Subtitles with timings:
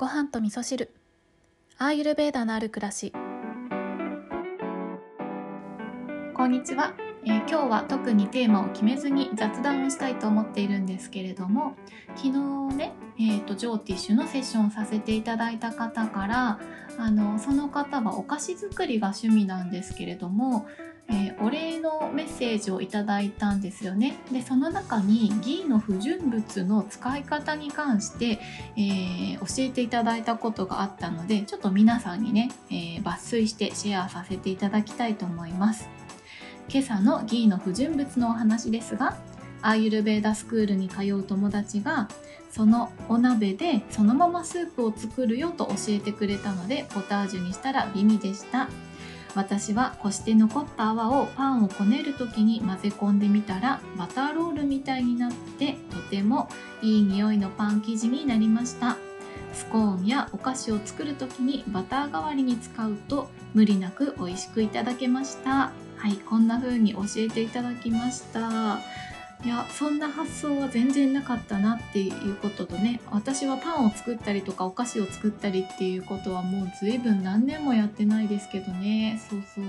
[0.00, 0.94] ご飯と味噌汁。
[1.76, 3.12] アーユルベーダのある暮らし。
[6.32, 6.94] こんにちは、
[7.26, 11.76] えー、今日は特にテーマを決めずに雑談をしたいと思っているんですけれども
[12.16, 16.58] 昨日ね、えーと、ジョーティッシュのセッションをさせていただいた方から
[16.96, 20.66] あのその方はお菓子作りが趣味なんですけれども
[21.10, 24.16] えー、お礼のメッセージをいただいたんですよね。
[24.32, 28.38] でその中に銀の不純物の使い方に関して、
[28.76, 35.88] えー、教えていただいたことがあったのでちょっと皆さんにね、えー、抜粋してシェアさせていただきたいと思います。
[36.68, 39.16] 今朝の銀の不純物のお話ですが
[39.62, 42.08] アーユルベーダスクールに通う友達が
[42.50, 48.68] そのお鍋でそのままスープを作るよと教えてくれたのでポタージュにしたら美味でした。
[49.34, 56.48] 私はこして残った泡をパンをこねる時に混ぜ込んでみたらバターロールみたいになってとても
[56.82, 58.96] いい匂いのパン生地になりました。
[59.52, 65.72] スコーンやお菓子を作る時にバター代わりに使うと無理なく美味しくいただけました。
[65.96, 68.78] はいこんな風に教えていただきました。
[69.42, 79.18] いやそんな発想は全然なかったなっていうこととね私はパンを作ったりとかお菓子を作ったりっていうことはもう随分何年もやってないですけどね。
[79.30, 79.64] そうそう。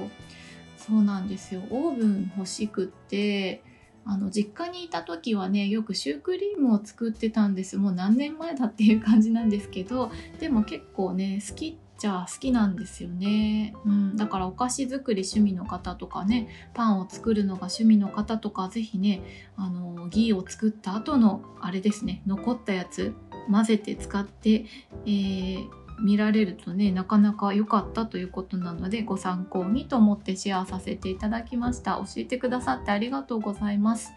[0.78, 1.62] そうなんですよ。
[1.70, 3.64] オーブン欲しくって
[4.04, 7.78] あの実家にいた時はねよくシュークリームを作ってたんです。
[7.78, 19.22] もう何年前だっていう感じなんですけどでも結構ね好きじゃあ好きなんですよね、うん、だからお菓子作り趣味の方とかねパンを作るのが趣味の方とか是非ね
[19.56, 22.24] あのギーを作った後のあれですね。
[22.26, 23.14] 残ったやつ
[23.52, 24.66] 混ぜて使って、
[25.06, 25.70] えー、
[26.02, 31.98] 見られるとねなかなか良かったということなのでご参考にと思ってシェアさせていただきました。
[31.98, 34.12] 教えてくださってありがとうございます、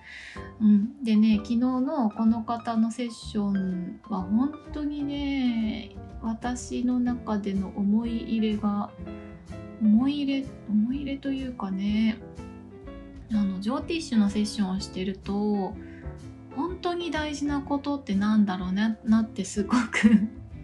[0.59, 5.95] うん、でね昨日のこの方のセッションは本当にね
[6.45, 8.91] 私の中での思い入れが
[9.81, 12.19] 思い入れ思い入れというかね
[13.33, 15.75] あのジョーティッシュのセッションをしてると
[16.55, 20.11] 本当に大事なことってなんだろうななってすごく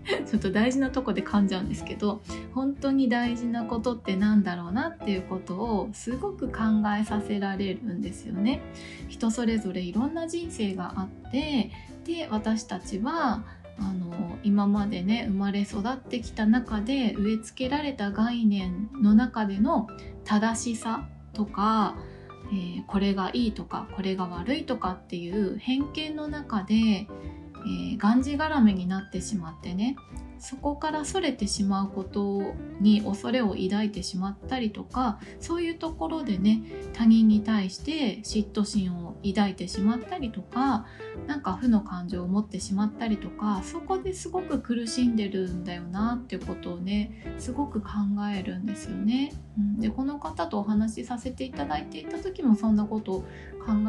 [0.30, 2.20] ちょっと大事なとこで噛んじゃうんですけど
[2.52, 6.58] 本当に大事なことってなんだろうなっていうことをすごく考
[7.00, 8.60] えさせられるんですよね。
[9.08, 11.70] 人それぞれいろんな人生があって
[12.04, 13.44] で私たちは
[13.80, 19.88] あの今までね生まれ育ってきた中で植え付けられた概念の中での
[20.24, 21.96] 正しさとか、
[22.52, 27.06] えー、これがいいとかこれが悪いとかっていう偏見の中で
[27.64, 29.96] えー、がんじがらめになってしまってね
[30.40, 36.62] そこからそれてしまうことに恐れを抱いてしまったりとかそういうところでね
[36.94, 40.86] 他人に対して嫉妬心を抱いてしまったりとか
[41.26, 47.88] なんか負の感情を持ってしまったりとかそこですごく苦しんでるんだよなっていうことをねすごく考
[48.34, 49.32] えるんですよね。
[49.58, 53.26] うん、でこの方とお話しさせていただいていた時もそんなことを考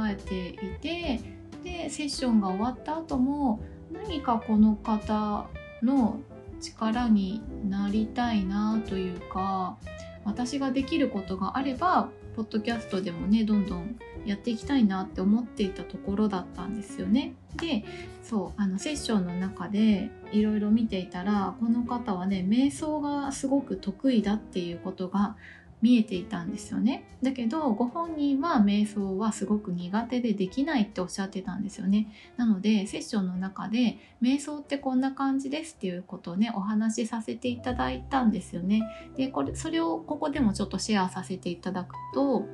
[0.10, 3.62] えていてでセッションが終わった後も
[3.92, 5.48] 何かこの方
[5.84, 6.20] の
[6.60, 9.78] 力になりたいなというか
[10.24, 17.34] 私ができることがあればポッドキャストでもねどんどんやっていきたいなって思っていたところだったんですよね。
[17.58, 17.84] で
[18.24, 25.36] そうあのセッションの中でいろいろ見ていたらこの方はね瞑想がすごく得意だっていうことが
[25.82, 27.06] 見えていたんですよね。
[27.22, 32.08] だけどご本人は瞑想はすごく苦手でできないっておっしゃってたんですよね。
[32.38, 38.84] なのでセッションの中で瞑想ってこんな感じですっていうことをねお話しさせていただいたんですよね。
[39.18, 42.46] でこれそれをここでもちょっとシェアさせていただくと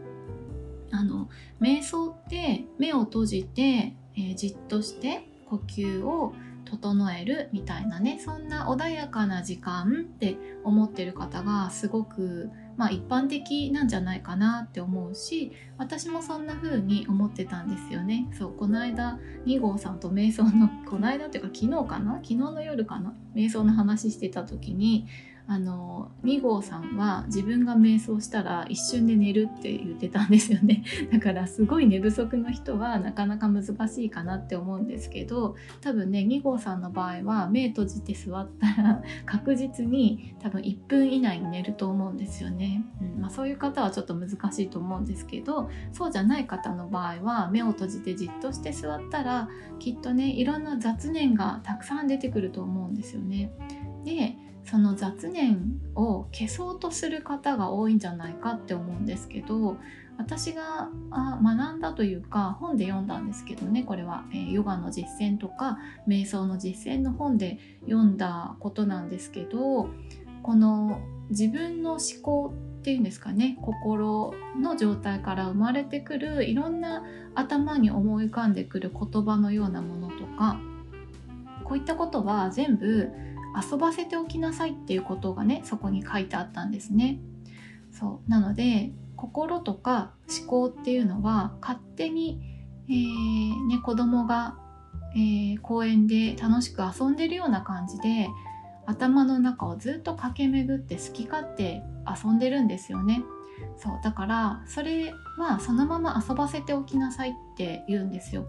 [0.92, 6.34] あの瞑想って目を閉じて、えー、じっとして呼吸を
[6.66, 18.30] 整えるみたいなねそんな穏やかな時間って思ってる方がすごくまあ、一般的なんじゃないかなって思うし私もそんな風に思ってたんですよね。
[18.38, 22.14] そうこの間2号さんと瞑想のこの間っていうか昨日かな？
[22.16, 23.14] 昨日の夜かな？
[23.36, 25.08] 瞑想の話してた時に
[25.50, 30.84] あの2号さんは自分が瞑想したら一瞬で寝るって言ってたんですよね。
[31.12, 49.48] だからすごい寝不足の人はなかなか難しいかなって思うんですけど多分ね2号さんの場合は目閉じて座ったら 確実に多分1分以内に寝ると思うんですよね、うんまあ、そういう方はちょっと難しいと思うんですけどそうじゃない方の場合は目を閉じてじっとして座ったら
[49.80, 53.52] きっとねいろんな雑念がたくさん出てくると思うんですよね。
[54.04, 54.36] で
[54.70, 59.78] その雑念を消そうとする方が多いんじゃないかって思うんですけど
[60.18, 65.78] 私が学んだというか本で読んだんですけどねこれは、え、ヨガの実践とか
[66.08, 69.90] 瞑想の実践の本で読んだことなんですけど
[70.44, 77.04] この自分の思考っていうんですかね心の状態から生まれてくるいろんな
[77.36, 80.60] 頭に思い浮かんでくる言葉のようなものとか
[81.64, 83.12] こういったことは全部
[83.60, 87.20] 遊ばせておきなさいっていうことがねそこに書いてあったんですね。
[87.92, 92.40] そうなので心とか思考っていうのは勝手に、
[92.88, 94.58] えーね、子供が、
[95.16, 98.30] えー、公園で楽しく遊んでるような感じで
[98.86, 101.82] 頭の中をずっと駆け巡って好き勝手
[102.24, 103.24] 遊んでるんですよね。
[103.78, 108.46] そうだからそれはそのまま遊ばせておきなさいって言うんですよ。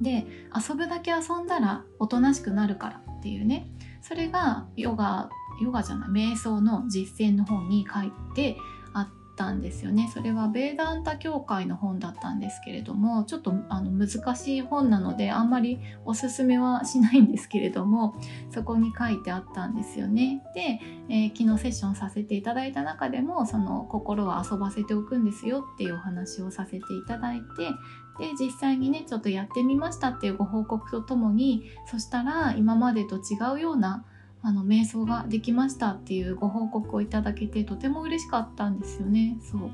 [0.00, 3.68] で遊ぶだけ遊んだらおとなしくなるからっていうね
[4.06, 5.30] それがヨガ
[5.62, 8.58] ヨガじゃない瞑想の実践の本に書いて
[8.92, 10.10] あったんですよね。
[10.12, 18.14] それはベーダンタ協会の本だったんですけれどもちょっとあの難しい本なのであんまりおすすめはしないんですけれども
[18.50, 20.42] そこに書いてあったんですよね。
[20.54, 27.70] で、えー、昨日セッションさせていただいた中でもその心は遊ばせておくんですよっていうお話をさせていただいて
[28.18, 33.20] で実際にねちょっとやってみましたっていうご報告とともにそしたら今までと違
[33.54, 34.04] うような
[34.42, 39.38] あの瞑想ができましたっていうご報告をいただけてとても嬉しかったんですよね。
[39.40, 39.70] そう。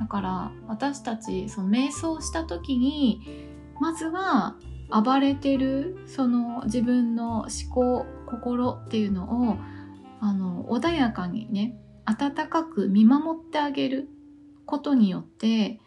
[0.00, 3.20] だから私たちその瞑想した時に
[3.80, 4.56] まずは
[4.90, 9.56] 暴れてるその自分の思考心っていうのを
[10.20, 11.76] あの穏やかにね
[12.06, 14.08] 温かく見守ってあげる
[14.64, 15.80] ことによって、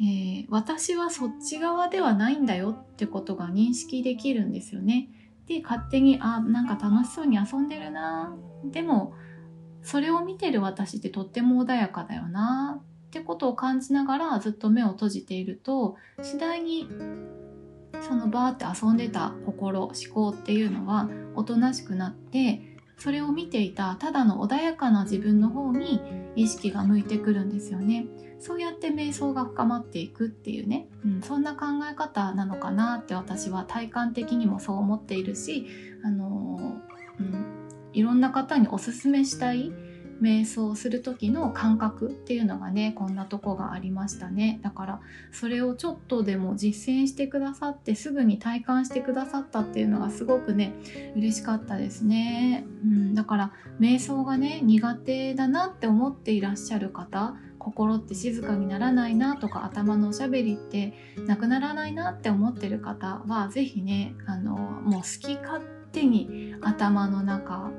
[0.00, 5.10] えー、私はそっち側ではないんだよってことが認識できるんですよね。
[5.46, 9.14] で勝手にあなんか楽しそうに遊んでるなでも
[9.82, 16.88] それを見てる私ってとっても穏やかだよなってことを感じながらずっと目を閉じていると次第に
[18.00, 22.69] そのバーって遊んでた心思考っていうのはおとなしくなって
[23.00, 26.02] それを見ていたただの穏やかな自分の方に
[26.36, 28.06] 意識が向いてくるんですよね。
[28.38, 35.66] そうやって瞑想が深まっていくっていうね、うん、そんな考え方なのかなって私は体感的にもそう思っているし、
[36.04, 37.44] あのー、うん、
[37.92, 39.72] いろんな方におすすめしたい
[40.20, 44.60] 瞑想する時の感覚っていうのがねこんなとこがありましたね。
[44.62, 45.00] だから
[45.32, 50.74] それをちょっとでも実践してくださってすぐに体感してくださったっていうのがすごくね
[51.16, 60.94] 嬉しかったですね、うん、だから瞑想がね苦手だなって思っていらっしゃる方心って静かにならないなとか頭のおしゃべりって
[61.26, 67.70] なくならないなって思ってる方は是非ねあのもう好き勝手に頭の中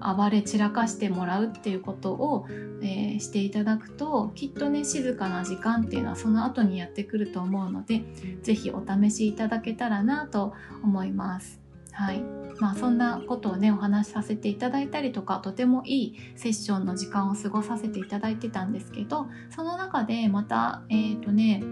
[0.00, 2.46] 暴れ散らかしてもらうっていうことを、
[2.82, 8.02] えー、していただくときっとね静かな時間っていうのはその後にやってくると思うので
[8.42, 11.60] 是非お試しいただけたらなと思います。
[11.92, 12.22] はい
[12.60, 21.62] まあ、そんなことをねお話しさせていただいたりとかとてもいいセッションの時間を過ごさせていただいてたんですけどその中でまたえ、ー、とね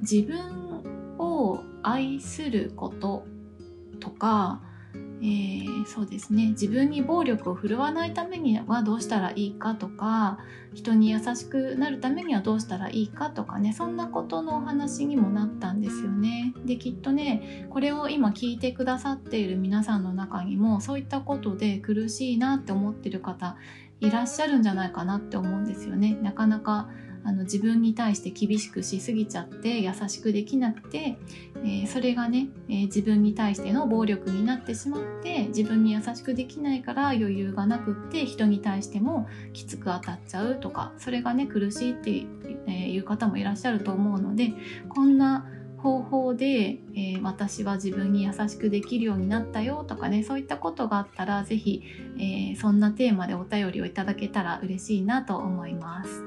[0.00, 0.82] 自分
[1.18, 3.24] を愛すること
[4.00, 4.62] とか
[5.20, 10.38] えー、そうですね自分に暴力を振るわないためにはどうしたらいいかとか
[10.74, 16.54] 人に優しくなるためにはどうしたらいいかとかねそんなことのお話にもなったんですよね。
[16.64, 23.56] できっとねこれを今聞いてくださっている皆さんの中にもそういったことで苦しいなって思ってる方
[24.00, 26.16] いらっしゃるんじゃないかなって思うんですよね。
[26.22, 26.88] なかなか
[27.28, 31.18] あの自分に対して厳しくしすぎちゃって優しくできなくて、
[31.56, 44.54] えー、それがね、えー、自分に対しての暴力になってしまって自分に優しくできないから余裕がなくって人に対してもきつく当たっちゃうとかそれがね苦しいっていう方もいらっしゃると思うので
[44.88, 45.46] こんな
[45.78, 51.82] 方法で、えー、私は自分に優しくできるようになったよとかねそういったことがあったら是非、
[52.18, 56.24] えー、そんなテーマでお便りをいただけたら嬉しいなと思います。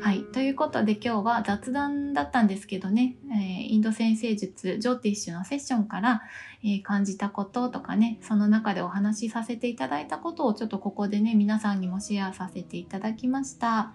[0.00, 0.22] はい。
[0.32, 6.22] ということで今日は雑談だったんですけどね、えー、インド先生術、ジョーティッシュのセッションから、
[6.64, 13.92] えー、感じたこととかね、その中でお話しさせていただいたことをちょっとここでね、皆さんにもシェアさせていただきました。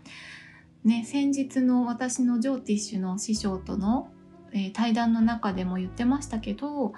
[0.84, 4.10] ね、先日の私のジョーティッシュの師匠との、
[4.56, 6.94] えー、対談の中でも言ってましたけど、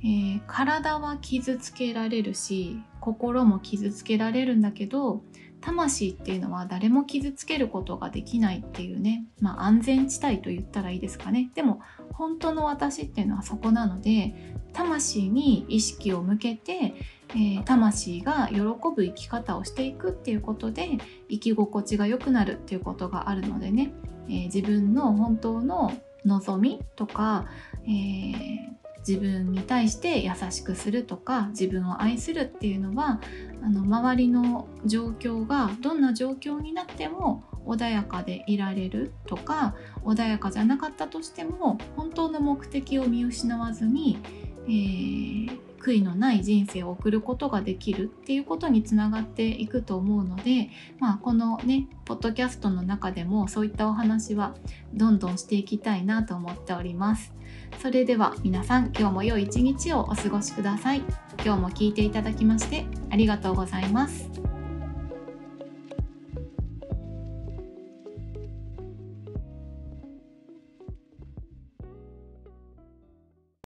[0.00, 5.22] えー、体は傷つけられるし心も傷つけられるんだけど
[5.62, 11.50] 魂っていうのは誰も傷つけることができないっていうね、まあ、安全地帯と言ったらいいですかね。
[11.54, 11.80] でも
[12.12, 16.94] 本当の私っていうのはそこなので魂に意識を向けて、
[17.30, 20.98] えー、魂が喜ぶ生き方をしていくっていうことで
[21.28, 23.92] 生き心地が良くなるっていうことがあるのでね
[24.28, 25.92] えー、自分の本当の
[26.24, 27.46] 望みとか、
[27.84, 33.20] えー、自分に対して優しくするとか自分を愛するっていうのは
[33.62, 44.18] あの周りの状況がどんな状況になっても穏やかでいられるとか穏やかじゃなかったとしても本当の目的を見失わずに、
[44.66, 54.54] えー、悔いのない人生を送ることができるっていうことにつながっていくと思うので、まあ、このねポッドキャストの中でもそういったお話は
[54.94, 57.32] どんどんしていきたいなと思っております。
[57.80, 61.02] それでは皆さん今日も良い一日をお過ごしください。
[61.44, 64.57] 今日も聞いていただきましてありがとうございます。